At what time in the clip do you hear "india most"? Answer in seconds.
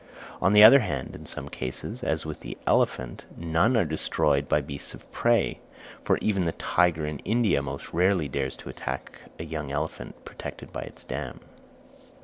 7.19-7.93